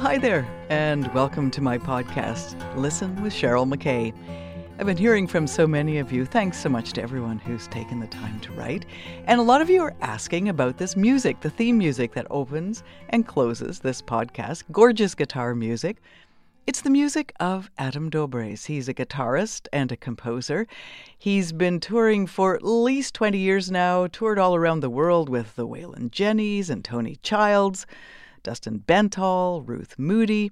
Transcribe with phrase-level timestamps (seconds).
[0.00, 4.14] hi there, and welcome to my podcast, Listen with Cheryl MacKay.
[4.78, 6.24] I've been hearing from so many of you.
[6.24, 8.86] Thanks so much to everyone who's taken the time to write.
[9.26, 12.82] And a lot of you are asking about this music, the theme music that opens
[13.10, 14.64] and closes this podcast.
[14.72, 15.98] Gorgeous guitar music.
[16.66, 18.64] It's the music of Adam Dobres.
[18.64, 20.66] He's a guitarist and a composer.
[21.18, 25.56] He's been touring for at least 20 years now, toured all around the world with
[25.56, 27.84] the Wailin' Jennys and Toni Childs,
[28.42, 30.50] Dustin Bentall, Ruth Moody.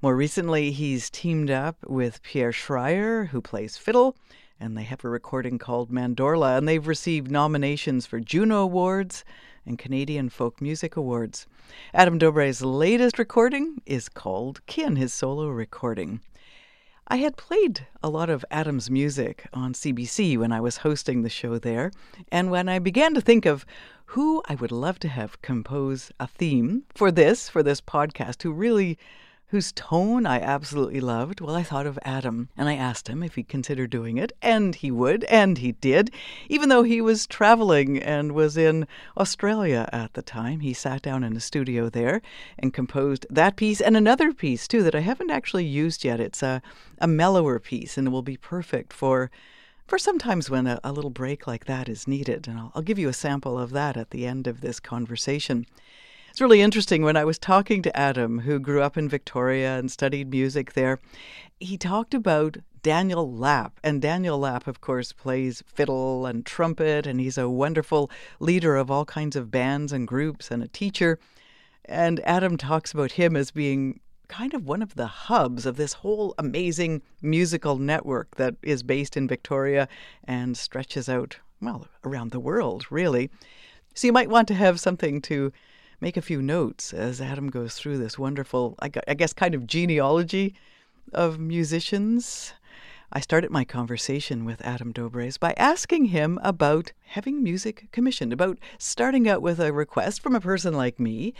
[0.00, 4.16] More recently, he's teamed up with Pierre Schryer, who plays fiddle,
[4.60, 9.24] and they have a recording called Mandorla, and they've received nominations for Juno Awards
[9.66, 11.46] and Canadian Folk Music Awards.
[11.92, 16.20] Adam Dobres' latest recording is called Kin, his solo recording.
[17.06, 21.28] I had played a lot of Adam's music on CBC when I was hosting the
[21.28, 21.92] show there,
[22.32, 23.66] and when I began to think of
[24.06, 28.52] who I would love to have compose a theme for this, for this podcast, who
[28.52, 28.98] really
[29.54, 33.36] whose tone I absolutely loved, well, I thought of Adam and I asked him if
[33.36, 36.12] he'd consider doing it, and he would, and he did.
[36.48, 41.22] Even though he was traveling and was in Australia at the time, he sat down
[41.22, 42.20] in a studio there
[42.58, 46.18] and composed that piece and another piece, too, that I haven't actually used yet.
[46.18, 46.60] It's a,
[46.98, 49.30] a mellower piece, and it will be perfect for.
[49.86, 52.98] For sometimes when a, a little break like that is needed, and I'll, I'll give
[52.98, 55.64] you a sample of that at the end of this conversation.
[56.34, 59.88] It's really interesting when I was talking to Adam, who grew up in Victoria and
[59.88, 60.98] studied music there.
[61.60, 63.78] He talked about Daniel Lapp.
[63.84, 68.10] And Daniel Lapp, of course, plays fiddle and trumpet, and he's a wonderful
[68.40, 71.20] leader of all kinds of bands and groups and a teacher.
[71.84, 75.92] And Adam talks about him as being kind of one of the hubs of this
[75.92, 79.86] whole amazing musical network that is based in Victoria
[80.24, 83.30] and stretches out, well, around the world, really.
[83.94, 85.52] So you might want to have something to
[86.00, 90.54] make a few notes as Adam goes through this wonderful, I guess, kind of genealogy
[91.12, 92.52] of musicians.
[93.12, 98.58] I started my conversation with Adam Dobres by asking him about having music commissioned, about
[98.78, 101.32] starting out with a request from a person like me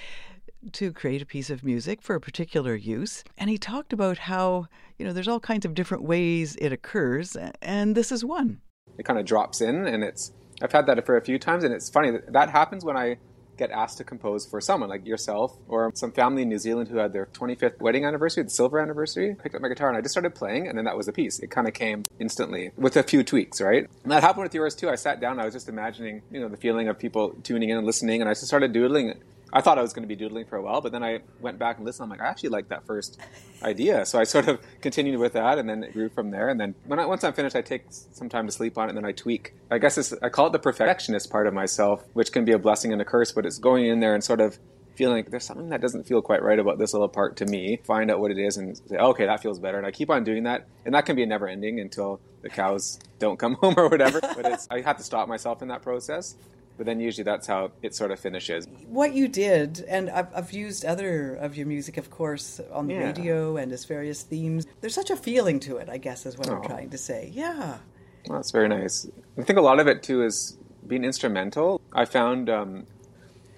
[0.72, 3.25] to create a piece of music for a particular use.
[3.37, 4.66] And he talked about how,
[4.98, 8.60] you know, there's all kinds of different ways it occurs, and this is one.
[8.97, 10.32] It kind of drops in, and it's,
[10.62, 13.16] I've had that for a few times, and it's funny that that happens when I
[13.56, 16.98] get asked to compose for someone like yourself or some family in New Zealand who
[16.98, 19.37] had their 25th wedding anniversary, the silver anniversary.
[19.42, 21.38] Picked up my guitar and I just started playing, and then that was the piece.
[21.38, 23.88] It kind of came instantly with a few tweaks, right?
[24.03, 24.88] And that happened with yours too.
[24.88, 27.78] I sat down, I was just imagining, you know, the feeling of people tuning in
[27.78, 29.14] and listening, and I just started doodling
[29.54, 31.60] I thought I was going to be doodling for a while, but then I went
[31.60, 32.04] back and listened.
[32.04, 33.20] I'm like, I actually like that first
[33.62, 34.04] idea.
[34.04, 36.48] So I sort of continued with that, and then it grew from there.
[36.48, 38.88] And then when I, once I'm finished, I take some time to sleep on it,
[38.91, 39.54] and then I tweak.
[39.70, 42.93] I guess I call it the perfectionist part of myself, which can be a blessing
[42.93, 44.59] and a curse, but it's going in there and sort of
[44.97, 47.78] feeling like there's something that doesn't feel quite right about this little part to me.
[47.84, 49.78] Find out what it is and say, okay, that feels better.
[49.78, 52.50] And I keep on doing that, and that can be a never ending until the
[52.50, 54.20] cows don't come home or whatever.
[54.20, 56.34] but I have to stop myself in that process
[56.76, 58.66] but then usually that's how it sort of finishes.
[58.88, 62.94] What you did, and I've, I've used other of your music, of course, on the
[62.94, 63.04] yeah.
[63.04, 64.66] radio and as various themes.
[64.80, 66.56] There's such a feeling to it, I guess, is what oh.
[66.56, 67.30] I'm trying to say.
[67.32, 67.78] Yeah.
[68.26, 69.06] Well, that's very nice.
[69.38, 70.56] I think a lot of it too is
[70.86, 71.80] being instrumental.
[71.92, 72.86] I found um,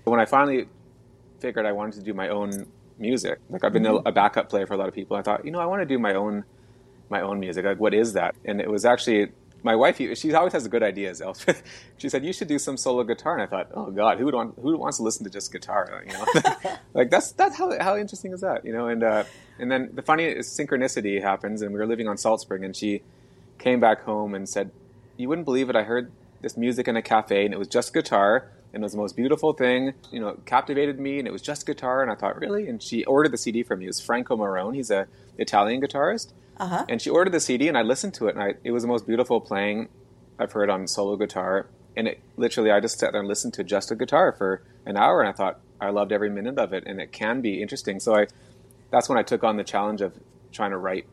[0.05, 0.69] when I finally
[1.41, 2.67] figured I wanted to do my own
[2.99, 4.07] music, like I've been mm-hmm.
[4.07, 5.17] a backup player for a lot of people.
[5.17, 6.45] I thought, you know, I want to do my own
[7.09, 7.65] my own music.
[7.65, 8.35] Like, what is that?
[8.45, 9.33] And it was actually
[9.67, 11.21] my wife, she always has good ideas.
[11.27, 11.63] Elspeth,
[11.99, 14.35] she said you should do some solo guitar, and I thought, oh God, who would
[14.35, 16.03] want who wants to listen to just guitar?
[16.07, 18.65] You know, like that's that's how how interesting is that?
[18.65, 19.25] You know, and uh,
[19.59, 23.03] and then the funny synchronicity happens, and we were living on Salt Spring, and she
[23.59, 24.71] came back home and said,
[25.17, 25.77] you wouldn't believe it.
[25.77, 26.11] I heard
[26.43, 28.51] this music in a cafe, and it was just guitar.
[28.73, 31.65] And it was the most beautiful thing, you know, captivated me, and it was just
[31.65, 32.03] guitar.
[32.03, 32.69] And I thought, really?
[32.69, 33.87] And she ordered the CD from me.
[33.87, 34.75] It was Franco Morone.
[34.75, 35.07] He's a
[35.39, 36.87] Italian guitarist, uh-huh.
[36.89, 38.89] And she ordered the CD, and I listened to it, and I, it was the
[38.89, 39.89] most beautiful playing
[40.39, 41.67] I've heard on solo guitar.
[41.97, 44.97] And it literally, I just sat there and listened to just a guitar for an
[44.97, 48.01] hour, and I thought I loved every minute of it, and it can be interesting.
[48.01, 48.27] So I,
[48.91, 50.15] that's when I took on the challenge of
[50.53, 51.07] trying to write,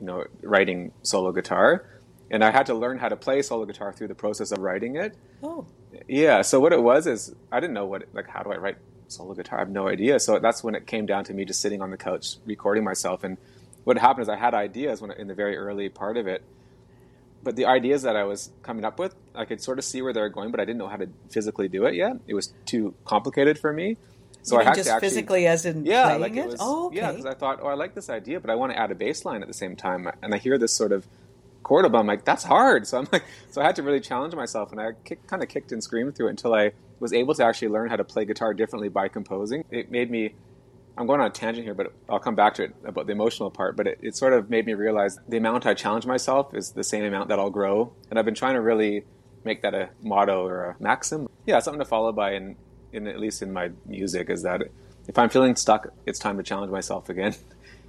[0.00, 1.86] you know, writing solo guitar,
[2.30, 4.96] and I had to learn how to play solo guitar through the process of writing
[4.96, 5.16] it.
[5.42, 5.66] Oh,
[6.08, 6.42] yeah.
[6.42, 8.76] So what it was is I didn't know what like how do I write
[9.08, 9.58] solo guitar?
[9.58, 10.18] I have no idea.
[10.18, 13.22] So that's when it came down to me just sitting on the couch recording myself
[13.22, 13.38] and
[13.86, 16.42] what happened is I had ideas when in the very early part of it,
[17.44, 20.12] but the ideas that I was coming up with, I could sort of see where
[20.12, 22.16] they were going, but I didn't know how to physically do it yet.
[22.26, 23.96] It was too complicated for me.
[24.42, 26.38] So I had just to actually, physically, as in yeah, playing like it.
[26.38, 26.46] it?
[26.46, 26.96] Was, oh, okay.
[26.96, 28.96] Yeah, because I thought, oh, I like this idea, but I want to add a
[28.96, 31.06] bass line at the same time, and I hear this sort of
[31.62, 32.00] chord above.
[32.00, 32.88] I'm like, that's hard.
[32.88, 33.22] So I'm like,
[33.52, 36.16] so I had to really challenge myself, and I kick, kind of kicked and screamed
[36.16, 39.06] through it until I was able to actually learn how to play guitar differently by
[39.06, 39.64] composing.
[39.70, 40.34] It made me
[40.98, 43.50] I'm going on a tangent here, but I'll come back to it about the emotional
[43.50, 43.76] part.
[43.76, 46.84] But it, it sort of made me realize the amount I challenge myself is the
[46.84, 47.92] same amount that I'll grow.
[48.08, 49.04] And I've been trying to really
[49.44, 51.28] make that a motto or a maxim.
[51.44, 52.56] Yeah, something to follow by in,
[52.92, 54.62] in at least in my music is that
[55.06, 57.34] if I'm feeling stuck, it's time to challenge myself again.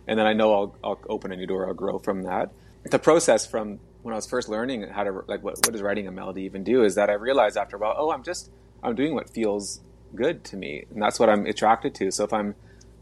[0.09, 2.49] And then I know I'll, I'll open a new door, I'll grow from that.
[2.89, 6.07] The process from when I was first learning how to, like, what, what does writing
[6.07, 8.49] a melody even do is that I realized after a while, oh, I'm just,
[8.81, 9.81] I'm doing what feels
[10.15, 10.85] good to me.
[10.89, 12.09] And that's what I'm attracted to.
[12.11, 12.55] So if I'm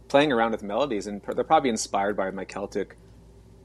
[0.08, 2.98] playing around with melodies, and they're probably inspired by my Celtic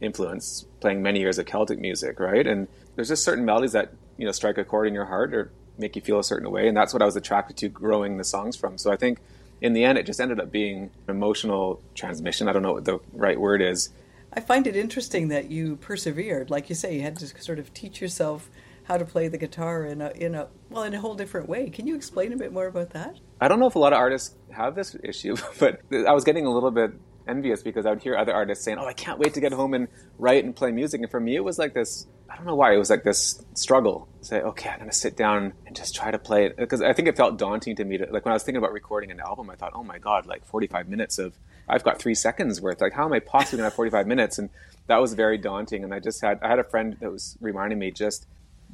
[0.01, 2.47] influence, playing many years of Celtic music, right?
[2.47, 5.53] And there's just certain melodies that, you know, strike a chord in your heart or
[5.79, 6.69] make you feel a certain way.
[6.69, 8.79] And that's what I was attracted to growing the songs from.
[8.79, 9.19] So I think
[9.61, 12.49] in the end, it just ended up being an emotional transmission.
[12.49, 13.91] I don't know what the right word is.
[14.33, 16.51] I find it interesting that you persevered.
[16.51, 18.49] Like you say, you had to sort of teach yourself
[18.85, 21.69] how to play the guitar in a in a well in a whole different way.
[21.69, 23.19] Can you explain a bit more about that?
[23.41, 26.47] I don't know if a lot of artists have this issue, but I was getting
[26.47, 26.93] a little bit
[27.27, 29.73] envious because I would hear other artists saying, "Oh, I can't wait to get home
[29.75, 29.89] and
[30.19, 32.07] write and play music." And for me, it was like this.
[32.29, 34.09] I don't know why it was like this struggle.
[34.21, 37.09] Say, okay, I'm gonna sit down and just try to play it because I think
[37.09, 37.99] it felt daunting to me.
[37.99, 40.27] To, like when I was thinking about recording an album, I thought, "Oh my god,
[40.27, 41.39] like 45 minutes of
[41.69, 42.81] I've got three seconds worth.
[42.81, 44.51] Like, how am I possibly gonna have 45 minutes?" And
[44.87, 45.85] that was very daunting.
[45.85, 48.27] And I just had I had a friend that was reminding me just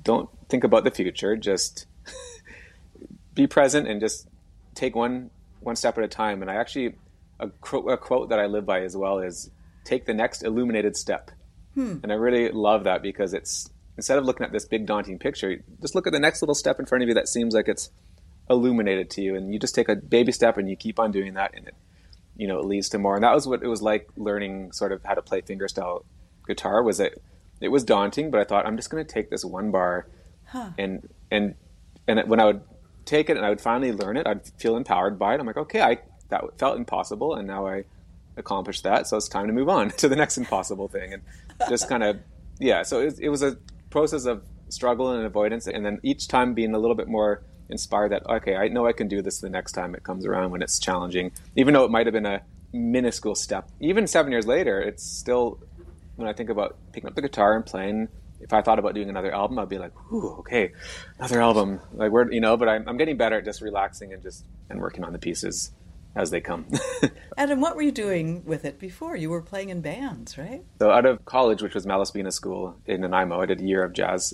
[0.03, 1.37] don't think about the future.
[1.37, 1.87] Just
[3.35, 4.29] be present and just
[4.77, 5.31] take one
[5.61, 6.43] one step at a time.
[6.43, 6.95] And I actually
[7.41, 9.51] a, a quote that I live by as well is
[9.85, 11.31] take the next illuminated step.
[11.75, 11.97] Hmm.
[12.03, 15.63] And I really love that because it's instead of looking at this big daunting picture,
[15.81, 17.91] just look at the next little step in front of you that seems like it's
[18.49, 21.35] illuminated to you, and you just take a baby step and you keep on doing
[21.35, 21.75] that, and it
[22.37, 23.15] you know it leads to more.
[23.15, 26.05] And that was what it was like learning sort of how to play fingerstyle
[26.47, 26.83] guitar.
[26.83, 27.23] Was it
[27.61, 30.09] it was daunting, but I thought I'm just going to take this one bar,
[30.47, 30.71] huh.
[30.79, 31.55] and and
[32.07, 32.61] and when I would
[33.07, 35.41] take it and I would finally learn it, I'd feel empowered by it.
[35.41, 35.99] I'm like, okay, I
[36.29, 37.85] that felt impossible, and now I
[38.37, 39.07] accomplished that.
[39.07, 41.23] So it's time to move on to the next impossible thing, and
[41.69, 42.19] just kind of
[42.59, 42.83] yeah.
[42.83, 43.57] So it, it was a
[43.91, 48.13] process of struggle and avoidance, and then each time being a little bit more inspired
[48.13, 50.63] that okay, I know I can do this the next time it comes around when
[50.63, 52.43] it's challenging, even though it might have been a
[52.73, 53.71] minuscule step.
[53.81, 55.61] Even seven years later, it's still
[56.17, 58.09] when I think about picking up the guitar and playing.
[58.47, 60.73] If I thought about doing another album, I'd be like, "Ooh, okay,
[61.19, 64.23] another album." Like we're, you know, but I'm, I'm getting better at just relaxing and
[64.23, 65.73] just and working on the pieces
[66.15, 66.67] as they come.
[67.37, 69.17] Adam, what were you doing with it before?
[69.17, 70.65] You were playing in bands, right?
[70.79, 73.93] So out of college, which was Malaspina School in Nanaimo, I did a year of
[73.93, 74.33] jazz.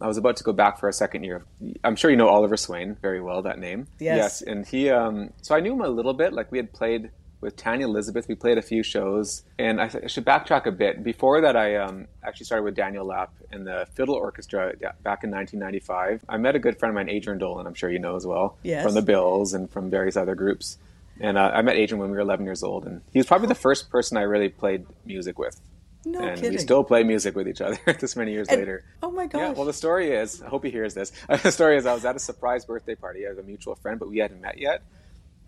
[0.00, 1.44] I was about to go back for a second year.
[1.84, 3.86] I'm sure you know Oliver Swain very well, that name.
[4.00, 4.16] Yes.
[4.16, 6.32] Yes, and he, um, so I knew him a little bit.
[6.32, 7.10] Like we had played
[7.42, 8.28] with Tanya Elizabeth.
[8.28, 11.02] We played a few shows, and I, I should backtrack a bit.
[11.02, 14.72] Before that, I um, actually started with Daniel Lapp and the fiddle orchestra
[15.02, 16.24] back in 1995.
[16.28, 17.66] I met a good friend of mine, Adrian Dolan.
[17.66, 18.82] I'm sure you know as well, yes.
[18.84, 20.78] from the Bills and from various other groups.
[21.20, 23.48] And uh, I met Adrian when we were 11 years old, and he was probably
[23.48, 25.60] the first person I really played music with.
[26.04, 26.52] No and kidding.
[26.52, 28.84] we still play music with each other this many years And- later.
[29.02, 29.40] oh my gosh.
[29.40, 31.12] Yeah, well, the story is, I hope he hears this.
[31.42, 33.24] the story is, I was at a surprise birthday party.
[33.26, 34.82] I have a mutual friend, but we hadn't met yet.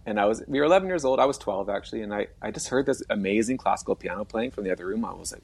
[0.06, 1.18] And I was, we were 11 years old.
[1.20, 4.64] I was 12 actually, and I, I just heard this amazing classical piano playing from
[4.64, 5.04] the other room.
[5.04, 5.42] I was like,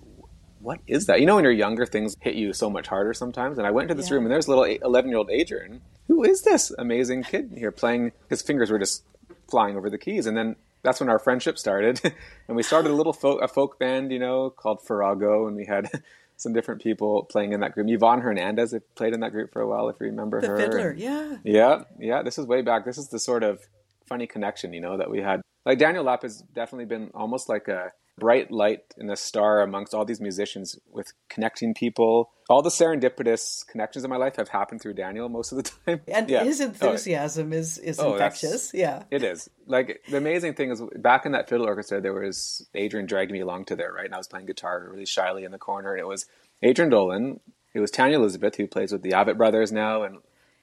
[0.60, 1.20] what is that?
[1.20, 3.56] You know, when you're younger, things hit you so much harder sometimes.
[3.56, 4.16] And I went into this Yeah.
[4.16, 5.80] room, and there's a little 11 year old Adrian.
[6.08, 8.12] Who is this amazing kid here playing?
[8.28, 9.02] His fingers were just
[9.50, 10.26] flying over the keys.
[10.26, 12.00] And then that's when our friendship started.
[12.48, 15.64] and we started a little folk, a folk band, you know, called Farago, and we
[15.64, 15.90] had
[16.36, 17.88] some different people playing in that group.
[17.88, 20.56] Yvonne Hernandez played in that group for a while, if you remember the her.
[20.58, 21.36] fiddler, yeah.
[21.44, 22.22] Yeah, yeah.
[22.22, 22.84] This is way back.
[22.84, 23.66] This is the sort of
[24.10, 25.40] funny connection, you know, that we had.
[25.64, 29.94] Like Daniel Lapp has definitely been almost like a bright light and a star amongst
[29.94, 32.30] all these musicians with connecting people.
[32.50, 36.00] All the serendipitous connections in my life have happened through Daniel most of the time.
[36.08, 36.44] And Yeah.
[36.44, 38.74] his Oh, enthusiasm is, is Oh, infectious.
[38.74, 39.04] Yeah.
[39.10, 39.48] it is.
[39.66, 43.40] Like the amazing thing is back in that fiddle orchestra there was Adrian dragged me
[43.40, 44.06] along to there, right?
[44.06, 46.26] And I was playing guitar really shyly in the corner and it was
[46.62, 47.40] Adrian Dolan,
[47.72, 50.18] it was Tanya Elizabeth who plays with the Abbott brothers now and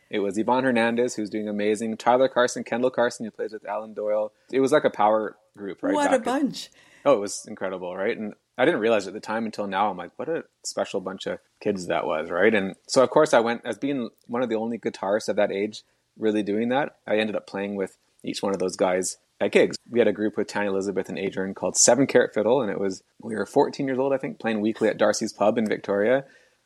[0.09, 3.93] it was Yvonne Hernandez who's doing amazing, Tyler Carson, Kendel Carson who plays with Alan
[3.93, 4.31] Doyle.
[4.51, 5.93] It was like a power group, right?
[5.93, 6.69] what a bunch.
[7.05, 8.17] Oh, it was incredible, right?
[8.17, 9.89] And I didn't realize at the time until now.
[9.89, 12.53] I'm like, what a special bunch of kids that was, right?
[12.53, 15.51] And so, of course, I went as being one of the only guitarists at that
[15.51, 15.83] age
[16.17, 16.97] really doing that.
[17.07, 19.77] I ended up playing with each one of those guys at gigs.
[19.89, 22.79] We had a group with Tanya Elizabeth and Adrian called Seven Carat Fiddle, and it
[22.79, 26.25] was we were 14 years old, I think, playing weekly at Darcy's Pub in Victoria.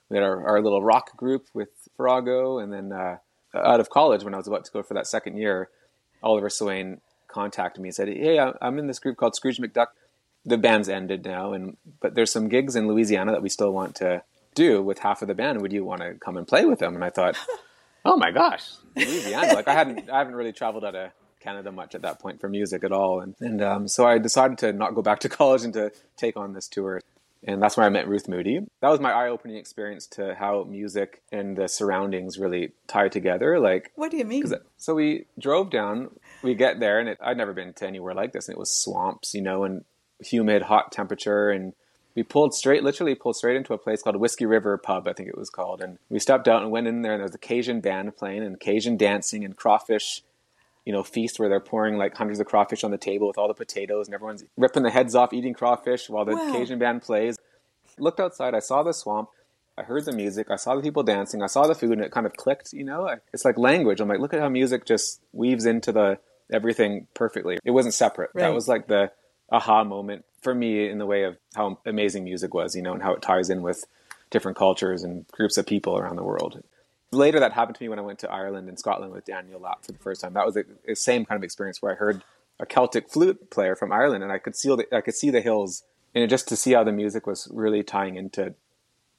[0.10, 3.17] We had our, our little rock group with Farago, and then uh,
[3.53, 5.70] out of college, when I was about to go for that second year,
[6.24, 9.88] Oliver Swain contacted me and said, "Hey, I'm in this group called Scrüj MacDuhk.
[10.46, 13.96] The band's ended now, and but there's some gigs in Louisiana that we still want
[13.98, 14.24] to
[14.55, 15.62] do with half of the band.
[15.62, 17.38] Would you want to come and play with them?" And I thought,
[18.05, 19.53] "Oh my gosh, Louisiana!
[19.53, 22.48] like I hadn't, I haven't really traveled out of Canada much at that point for
[22.48, 23.20] music at all.
[23.20, 26.38] And, and um, so I decided to not go back to college and to take
[26.38, 27.01] on this tour.
[27.43, 28.60] And that's where I met Ruth Moody.
[28.81, 33.60] That was my eye opening experience to how music and the surroundings really tie together.
[33.60, 34.43] Like, what do you mean?
[34.77, 36.12] So we drove down,
[36.43, 38.48] we get there, and it, I'd never been to anywhere like this.
[38.48, 39.86] And it was swamps, you know, and
[40.19, 41.50] humid, hot temperature.
[41.50, 41.74] And
[42.13, 45.29] we pulled straight, literally pulled straight into a place called Whiskey River Pub, I think
[45.29, 45.81] it was called.
[45.81, 48.43] And we stepped out and went in there, and there was a Cajun band playing
[48.43, 50.21] and Cajun dancing and crawfish
[50.85, 53.47] you know, feast where they're pouring like hundreds of crawfish on the table with all
[53.47, 56.51] the potatoes and everyone's ripping the heads off eating crawfish while the wow.
[56.53, 57.38] Cajun band plays.
[57.97, 59.29] Looked outside, I saw the swamp,
[59.77, 62.11] I heard the music, I saw the people dancing, I saw the food, and it
[62.11, 62.73] kind of clicked.
[62.73, 64.00] You know, it's like language.
[64.00, 66.19] I'm like, look at how music just weaves into the
[66.51, 67.59] everything perfectly.
[67.63, 68.31] It wasn't separate.
[68.33, 68.43] Right.
[68.43, 69.11] That was like the
[69.51, 72.75] aha moment for me in the way of how amazing music was.
[72.75, 73.85] You know, and how it ties in with
[74.31, 76.63] different cultures and groups of people around the world
[77.12, 79.86] later that happened to me when I went to Ireland and Scotland with Daniel Lapp
[79.86, 80.34] for the first time.
[80.34, 82.24] That was the same kind of experience where I heard
[82.60, 85.41] a Celtic flute player from Ireland and I could see the, I could see the
[85.41, 88.53] hills and just to see how the music was really tying into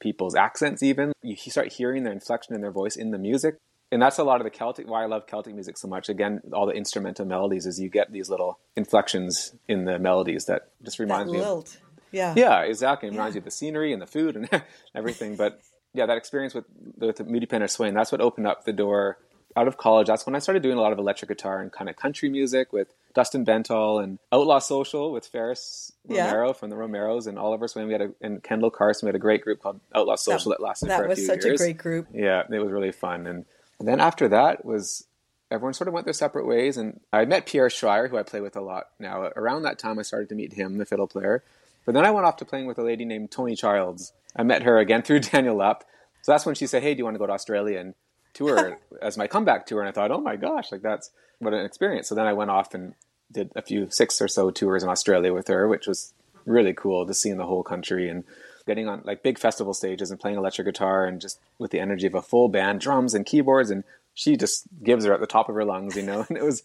[0.01, 3.57] people's accents even you start hearing their inflection in their voice in the music
[3.93, 6.41] and that's a lot of the celtic why i love celtic music so much again
[6.53, 10.99] all the instrumental melodies is you get these little inflections in the melodies that just
[10.99, 11.77] reminds that me lilt.
[11.77, 11.81] of
[12.11, 13.39] yeah yeah exactly it reminds yeah.
[13.39, 14.51] you of the scenery and the food and
[14.95, 15.61] everything but
[15.95, 16.65] yeah, that experience with
[16.97, 19.19] with Moody Penner Swain, that's what opened up the door
[19.57, 20.07] out of college.
[20.07, 22.73] That's when I started doing a lot of electric guitar and kind of country music
[22.73, 26.53] with Dustin Bentall and Outlaw Social with Ferris Romero yeah.
[26.55, 27.87] from the Romeros and Oliver Swain.
[27.87, 29.07] We had a, and Kendel Carson.
[29.07, 31.25] We had a great group called Outlaw Social that, that lasted that for a few
[31.25, 31.29] years.
[31.29, 32.09] That was such a great group.
[32.15, 33.27] Yeah, it was really fun.
[33.27, 33.45] And,
[33.79, 35.07] and then after that was
[35.51, 36.77] everyone sort of went their separate ways.
[36.79, 39.31] And I met Pierre Schryer, who I play with a lot now.
[39.37, 41.45] Around that time, I started to meet him, the fiddle player.
[41.85, 44.13] But then I went off to playing with a lady named Toni Childs.
[44.37, 45.85] I met her again through Daniel Lapp.
[46.23, 47.95] So that's when she said, "Hey, do you want to go to Australia and
[48.35, 51.65] tour as my comeback tour?" And I thought, "Oh my gosh, like that's what an
[51.65, 52.95] experience!" So then I went off and
[53.31, 56.13] did a few six or so tours in Australia with her, which was
[56.45, 58.25] really cool to see in the whole country and
[58.67, 62.07] getting on like big festival stages and playing electric guitar and just with the energy
[62.07, 63.85] of a full band, drums and keyboards, and
[64.15, 66.25] she just gives her at the top of her lungs, you know.
[66.29, 66.63] And it was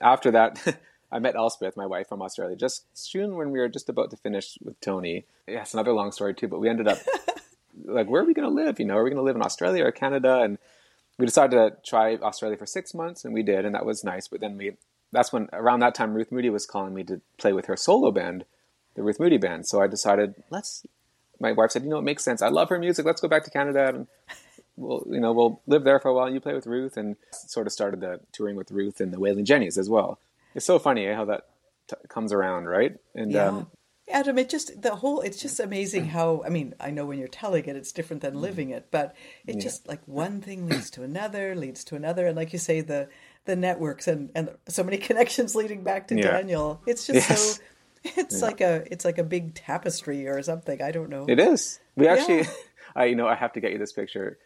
[0.00, 0.78] after that.
[1.10, 4.16] I met Elspeth, my wife from Australia, just soon when we were just about to
[4.16, 5.24] finish with Toni.
[5.46, 6.98] Yeah, it's another long story too, but we ended up
[7.84, 8.78] like where are we going to live?
[8.78, 10.40] You know, are we going to live in Australia or Canada?
[10.42, 10.58] And
[11.18, 14.28] we decided to try Australia for six months, and we did, and that was nice.
[14.28, 14.72] But then we
[15.12, 18.10] that's when around that time Ruth Moody was calling me to play with her solo
[18.10, 18.44] band,
[18.94, 19.66] the Ruth Moody band.
[19.66, 20.86] So I decided let's.
[21.40, 22.42] My wife said, you know, it makes sense.
[22.42, 23.06] I love her music.
[23.06, 24.08] Let's go back to Canada and
[24.76, 26.26] we'll you know we'll live there for a while.
[26.26, 29.18] And you play with Ruth, and sort of started the touring with Ruth and the
[29.18, 30.18] Wailin' Jennys as well.
[30.54, 31.42] It's so funny eh, how that
[31.88, 32.96] t- comes around, right?
[33.14, 33.48] And yeah.
[33.48, 33.66] um,
[34.10, 37.28] Adam, it just the whole it's just amazing how I mean, I know when you're
[37.28, 39.14] telling it it's different than living it, but
[39.46, 39.60] it yeah.
[39.60, 43.08] just like one thing leads to another, leads to another, and like you say, the
[43.44, 46.30] the networks and and so many connections leading back to yeah.
[46.30, 46.80] Daniel.
[46.86, 47.56] It's just yes.
[47.56, 47.62] so
[48.16, 48.46] it's yeah.
[48.46, 50.80] like a it's like a big tapestry or something.
[50.80, 51.26] I don't know.
[51.28, 51.80] It is.
[51.96, 52.46] We actually
[52.96, 54.38] I you know, I have to get you this picture.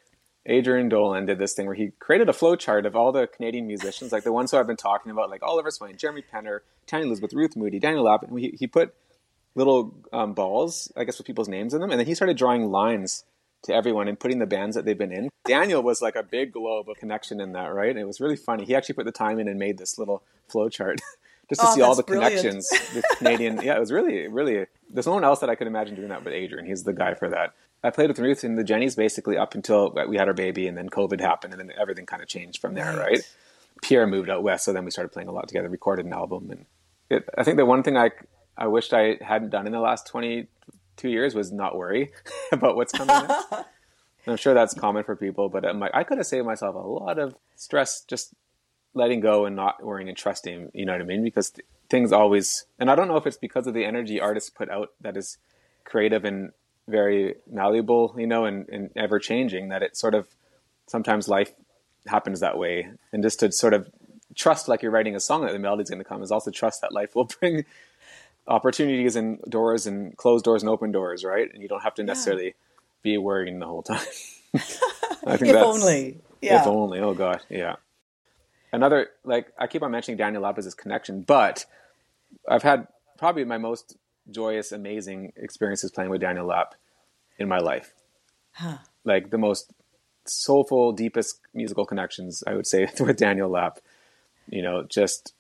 [0.47, 3.67] Adrian Dolan did this thing where he created a flow chart of all the Canadian
[3.67, 7.07] musicians, like the ones who I've been talking about, like Oliver Swain, Jeremy Penner, Tanya
[7.07, 8.95] Elizabeth, Ruth Moody, Daniel Lapp, and he, he put
[9.55, 12.71] little um, balls, I guess, with people's names in them, and then he started drawing
[12.71, 13.25] lines
[13.65, 15.29] to everyone and putting the bands that they've been in.
[15.45, 17.91] Daniel was like a big globe of connection in that, right?
[17.91, 18.65] And it was really funny.
[18.65, 21.01] He actually put the time in and made this little flow chart
[21.49, 22.37] just to oh, see all the brilliant.
[22.37, 23.61] connections with Canadian.
[23.63, 24.67] yeah, it was really, really.
[24.91, 26.67] There's no one else that I could imagine doing that but Adrian.
[26.67, 27.55] He's the guy for that.
[27.85, 30.77] I played with Ruth and the Jennies basically up until we had our baby, and
[30.77, 33.13] then COVID happened, and then everything kind of changed from there, right?
[33.13, 33.37] right?
[33.83, 36.51] Pierre moved out west, so then we started playing a lot together, recorded an album,
[36.51, 36.67] and
[37.11, 38.11] it, I think the one thing I
[38.57, 42.13] I wished I hadn't done in the last 22 years was not worry
[42.53, 43.53] about what's coming next.
[44.27, 46.79] I'm sure that's common for people, but I'm like, I could have saved myself a
[46.79, 48.35] lot of stress just
[48.95, 51.25] letting go and not worrying and trusting, you know what I mean?
[51.25, 54.51] Because th- things always, and I don't know if it's because of the energy artists
[54.51, 55.39] put out that is
[55.85, 56.53] creative and
[56.89, 60.27] very malleable, you know, and, and ever changing that it sort of
[60.87, 61.53] sometimes life
[62.07, 62.89] happens that way.
[63.13, 63.89] And just to sort of
[64.35, 66.81] trust like you're writing a song that the melody's going to come is also trust
[66.81, 67.65] that life will bring
[68.47, 71.49] opportunities and doors and closed doors and open doors, right?
[71.53, 72.53] And you don't have to necessarily yeah.
[73.03, 74.07] be worrying the whole time.
[74.55, 76.19] I think if only.
[76.41, 76.61] Yeah.
[76.61, 76.99] If only.
[76.99, 77.77] Oh god, yeah.
[78.73, 81.65] Another like I keep on mentioning Daniel Lapp's connection, but
[82.49, 83.97] I've had probably my most
[84.31, 86.75] joyous, amazing experiences playing with Daniel Lapp
[87.39, 87.95] in my life.
[88.53, 88.79] Huh.
[89.05, 89.73] Like the most
[90.27, 93.79] soulful, deepest musical connections, I would say, with Daniel Lapp.
[94.49, 95.35] You know, just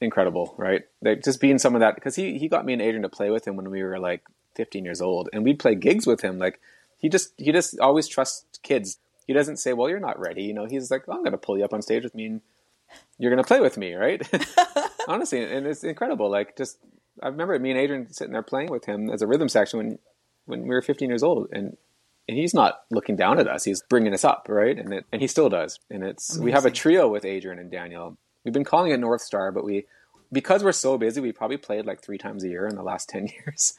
[0.00, 0.82] incredible, right?
[1.00, 3.30] Like just being some of that because he he got me and Adrian to play
[3.30, 4.22] with him when we were like
[4.56, 6.38] 15 years old, and we'd play gigs with him.
[6.38, 6.60] Like
[6.98, 8.98] he just he just always trusts kids.
[9.26, 11.56] He doesn't say, "Well, you're not ready." You know, he's like, "I'm going to pull
[11.56, 12.40] you up on stage with me and
[13.18, 14.22] you're going to play with me, right?
[15.08, 16.30] Honestly, and it's incredible.
[16.30, 16.78] Like just
[17.20, 19.98] I remember me and Adrian sitting there playing with him as a rhythm section when
[20.44, 21.76] when we were 15 years old, and
[22.28, 24.78] and he's not looking down at us; he's bringing us up, right?
[24.78, 25.78] And it, and he still does.
[25.90, 26.44] And it's Amazing.
[26.44, 28.16] we have a trio with Adrian and Daniel.
[28.44, 29.86] We've been calling it North Star, but we
[30.32, 33.08] because we're so busy, we probably played like three times a year in the last
[33.10, 33.74] 10 years.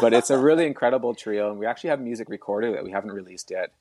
[0.00, 3.12] but it's a really incredible trio, and we actually have music recorded that we haven't
[3.12, 3.72] released yet.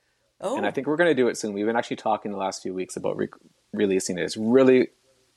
[0.42, 0.56] Oh.
[0.58, 0.72] And I oh.
[0.72, 1.54] think we're going to do it soon.
[1.54, 3.30] We've been actually talking the last few weeks about re-
[3.74, 4.24] releasing it.
[4.24, 4.90] It's really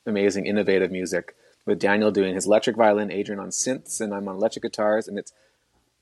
[0.06, 4.36] amazing, innovative music with Daniel doing his electric violin, Adrian on synths, and I'm on
[4.36, 5.32] electric guitars, and it's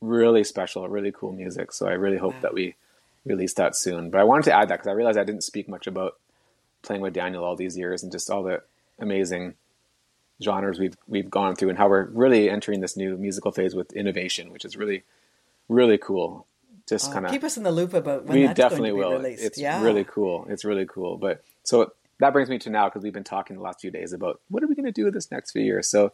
[0.00, 1.72] really special, really cool music.
[1.72, 2.40] So I really hope wow.
[2.42, 2.74] that we
[3.24, 4.10] release that soon.
[4.10, 6.18] But I wanted to add that because I realized I didn't speak much about
[6.82, 8.62] playing with Daniel all these years and just all the
[8.98, 9.54] amazing
[10.42, 13.92] genres we've we've gone through and how we're really entering this new musical phase with
[13.92, 15.02] innovation, which is really
[15.68, 16.46] really cool.
[16.88, 19.02] Just oh, kind of keep us in the loop about when we that's definitely going
[19.02, 19.22] to be will.
[19.22, 19.44] Released.
[19.44, 19.82] It's yeah.
[19.82, 20.46] really cool.
[20.48, 21.18] It's really cool.
[21.18, 24.12] But so that brings me to now because we've been talking the last few days
[24.12, 25.88] about what are we going to do this next few years.
[25.88, 26.12] So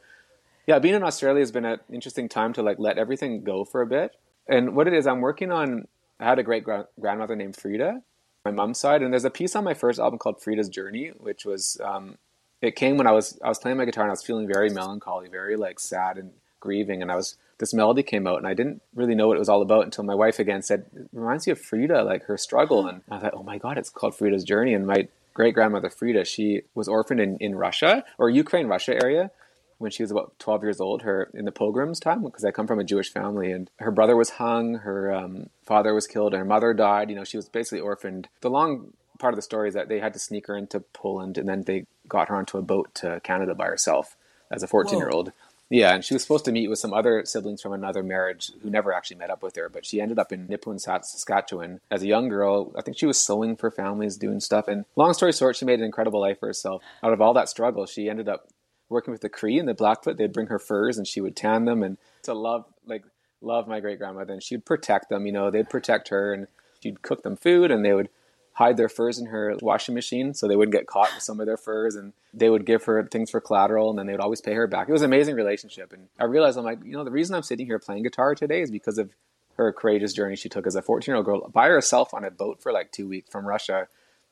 [0.67, 3.83] yeah, being in Australia has been an interesting time to like let everything go for
[3.83, 4.17] a bit.
[4.49, 5.87] And what it is, I'm working on.
[6.19, 8.03] I had a great gra- grandmother named Frida,
[8.45, 11.45] my mom's side, and there's a piece on my first album called Frida's Journey, which
[11.45, 12.17] was um,
[12.63, 14.71] it came when I was I was playing my guitar and I was feeling very
[14.71, 18.55] melancholy, very like sad and grieving, and I was this melody came out and I
[18.55, 21.47] didn't really know what it was all about until my wife again said it reminds
[21.47, 24.45] me of Frida, like her struggle, and I thought, oh my god, it's called Frida's
[24.45, 28.95] Journey, and my great grandmother Frida, she was orphaned in, in Russia or Ukraine, Russia
[28.95, 29.31] area
[29.79, 32.67] when she was about 12 years old, her in the pogroms time, because I come
[32.67, 36.39] from a Jewish family, and her brother was hung, her um, father was killed, and
[36.39, 37.11] her mother died.
[37.11, 38.29] You know, she was basically orphaned.
[38.41, 41.37] The long part of the story is that they had to sneak her into Poland,
[41.37, 44.17] and then they got her onto a boat to Canada by herself
[44.51, 45.33] as a 14 year old.
[45.69, 48.71] Yeah, and she was supposed to meet with some other siblings from another marriage who
[48.71, 52.07] never actually met up with her, but she ended up in Nipawin, Saskatchewan as a
[52.07, 52.73] young girl.
[52.77, 54.69] I think she was sewing for families, doing stuff.
[54.69, 56.83] And long story short, she made an incredible life for herself.
[57.03, 58.49] Out of all that struggle, she ended up
[58.89, 60.17] working with the Cree and the Blackfoot.
[60.17, 63.03] They'd bring her furs and she would tan them and to love, like,
[63.41, 64.35] love my great grandmother.
[64.35, 66.47] And she'd protect them, you know, they'd protect her and
[66.81, 68.09] she'd cook them food and they would
[68.57, 71.47] hide their furs in her washing machine so they wouldn't get caught with some of
[71.47, 74.41] their furs and they would give her things for collateral and then they would always
[74.41, 74.89] pay her back.
[74.89, 75.93] It was an amazing relationship.
[75.93, 78.63] And I realized I'm like, you know, the reason I'm sitting here playing guitar today
[78.63, 79.11] is because of
[79.57, 82.31] her courageous journey she took as a 14 year old girl by herself on a
[82.31, 83.89] boat for like two weeks from Russia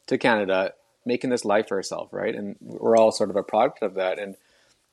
[0.06, 0.72] to Canada,
[1.04, 2.34] making this life for herself, right?
[2.34, 4.18] And we're all sort of a product of that.
[4.18, 4.36] And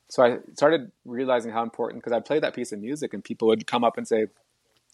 [0.08, 3.48] so I started realizing how important, because I played that piece of music and people
[3.48, 4.26] would come up and say,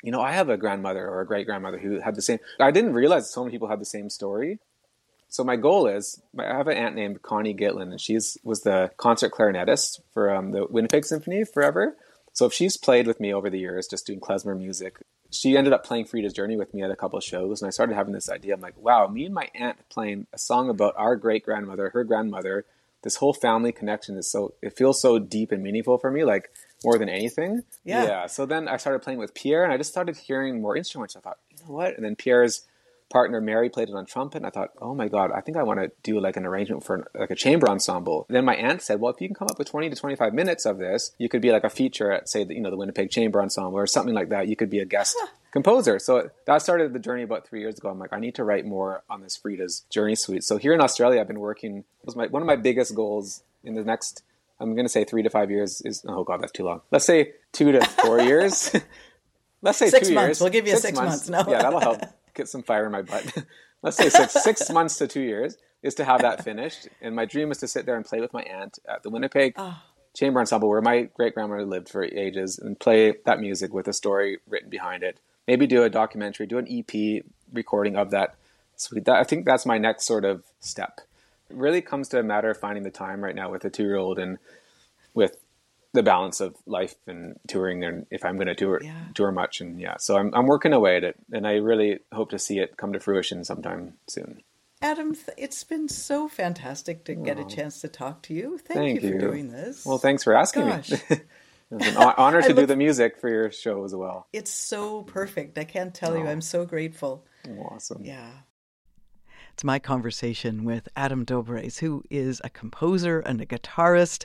[0.03, 2.39] you know, I have a grandmother or a great grandmother who had the same.
[2.61, 4.59] I didn't realize so many people had the same story.
[5.29, 8.91] So my goal is, I have an aunt named Connie Gitlin, and she's was the
[8.97, 11.97] concert clarinetist for um, the Winnipeg Symphony forever.
[12.33, 14.99] So if she's played with me over the years, just doing klezmer music,
[15.31, 17.71] she ended up playing Frida's Journey with me at a couple of shows, and I
[17.71, 18.55] started having this idea.
[18.55, 22.05] I'm like, wow, me and my aunt playing a song about our great grandmother, her
[22.05, 22.65] grandmother.
[23.03, 26.25] This whole family connection is so it feels so deep and meaningful for me.
[26.25, 26.51] Like
[26.85, 27.63] more than anything.
[27.85, 28.05] Yeah.
[28.05, 28.27] Yeah.
[28.27, 31.17] So then I started playing with Pierre, and I just started hearing more instruments.
[31.17, 31.97] I thought, you know what?
[31.97, 32.67] And then Pierre's
[33.11, 34.39] partner Mary played it on trumpet.
[34.39, 36.85] And I thought, oh my god, I think I want to do like an arrangement
[36.85, 38.27] for like a chamber ensemble.
[38.29, 40.35] Then my aunt said, well, if you can come up with twenty to twenty five
[40.35, 42.77] minutes of this, you could be like a feature at say the, you know the
[42.77, 44.49] Winnipeg Chamber Ensemble or something like that.
[44.49, 45.17] You could be a guest.
[45.51, 45.99] composer.
[45.99, 47.89] So that started the journey about three years ago.
[47.89, 50.45] I'm like, I need to write more on this Frida's Journey Suite.
[50.45, 51.79] So here in Australia, I've been working.
[51.79, 54.23] It was my one of my biggest goals in the next
[54.61, 56.81] I'm going to say three to five years is, oh God, that's too long.
[56.91, 58.75] Let's say two to four years.
[59.63, 60.27] Let's say six two months.
[60.29, 60.41] Years.
[60.41, 61.29] We'll give you six, six months.
[61.29, 61.47] months.
[61.47, 61.53] No.
[61.53, 62.01] yeah, that'll help
[62.35, 63.45] get some fire in my butt.
[63.83, 66.89] Let's say six, six months to two years is to have that finished.
[67.01, 69.55] And my dream is to sit there and play with my aunt at the Winnipeg
[69.57, 69.81] oh.
[70.15, 73.93] Chamber Ensemble, where my great grandmother lived for ages, and play that music with a
[73.93, 75.21] story written behind it.
[75.47, 78.35] Maybe do a documentary, do an EP recording of that
[78.77, 79.05] suite.
[79.05, 81.01] That, I think that's my next sort of step.
[81.51, 83.97] Really comes to a matter of finding the time right now with a two year
[83.97, 84.39] old and
[85.15, 85.37] with
[85.95, 89.07] the balance of life and touring and if I'm going to tour yeah.
[89.15, 92.31] tour much and yeah so I'm I'm working away at it and I really hope
[92.31, 94.43] to see it come to fruition sometime soon.
[94.81, 98.59] Adam, it's been so fantastic to get a chance to talk to you.
[98.59, 99.85] Thank, Thank you, you, for doing this.
[99.85, 100.91] Well, thanks for asking Gosh.
[100.91, 100.99] me.
[101.11, 101.27] it
[101.71, 104.29] was an honor to look, do the music for your show as well.
[104.33, 105.59] It's so perfect.
[105.59, 106.19] I can't tell oh.
[106.19, 106.29] you.
[106.29, 107.27] I'm so grateful.
[107.59, 108.05] Awesome.
[108.05, 108.31] Yeah.
[109.59, 114.25] It's my conversation with Adam Dobres, who is a composer and a guitarist.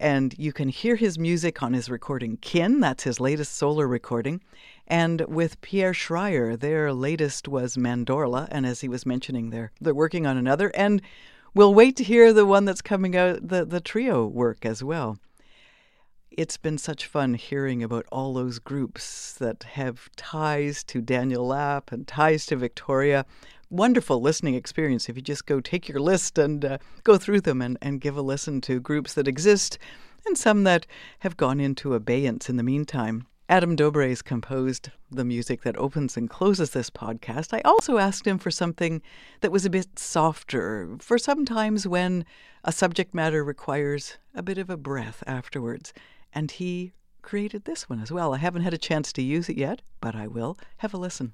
[0.00, 4.42] And you can hear his music on his recording Kin, that's his latest solo recording.
[4.88, 8.48] And with Pierre Schryer, their latest was Mandorla.
[8.50, 10.72] And as he was mentioning, they're, they're working on another.
[10.74, 11.00] And
[11.54, 15.16] we'll wait to hear the one that's coming out, the, the trio work as well
[16.36, 21.90] it's been such fun hearing about all those groups that have ties to Daniel Lapp
[21.92, 23.24] and ties to Victoria.
[23.70, 27.62] Wonderful listening experience if you just go take your list and uh, go through them
[27.62, 29.78] and, and give a listen to groups that exist
[30.26, 30.86] and some that
[31.20, 33.26] have gone into abeyance in the meantime.
[33.48, 37.54] Adam Dobres composed the music that opens and closes this podcast.
[37.54, 39.00] I also asked him for something
[39.40, 42.26] that was a bit softer, for sometimes when
[42.64, 45.92] a subject matter requires a bit of a breath afterwards.
[46.36, 48.34] And he created this one as well.
[48.34, 50.58] I haven't had a chance to use it yet, but I will.
[50.76, 51.32] Have a listen.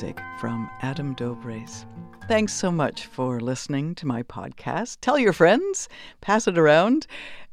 [0.00, 1.84] Music from Adam Dobres.
[2.26, 4.96] Thanks so much for listening to my podcast.
[5.02, 5.90] Tell your friends,
[6.22, 7.06] pass it around,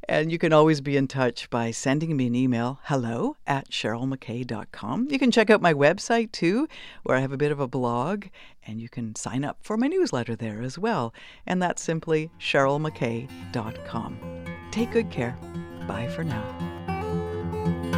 [0.08, 5.10] and you can always be in touch by sending me an email, hello at cherylmackay.com.
[5.10, 6.70] You can check out my website too,
[7.04, 8.28] where I have a bit of a blog,
[8.66, 11.14] and you can sign up for my newsletter there as well.
[11.46, 14.20] And that's simply cherylmackay.com.
[14.72, 15.38] Take good care.
[15.86, 17.97] Bye for now.